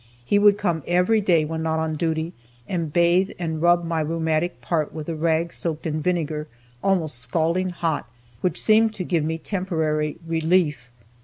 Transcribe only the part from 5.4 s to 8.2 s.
soaked in vinegar, almost scalding hot,